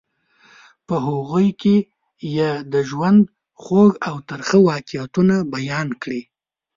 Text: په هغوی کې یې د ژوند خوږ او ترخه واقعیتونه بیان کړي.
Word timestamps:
په 0.87 0.95
هغوی 1.05 1.47
کې 1.61 1.75
یې 2.35 2.51
د 2.73 2.75
ژوند 2.89 3.21
خوږ 3.61 3.91
او 4.09 4.15
ترخه 4.29 4.57
واقعیتونه 4.69 5.35
بیان 5.55 5.87
کړي. 6.01 6.21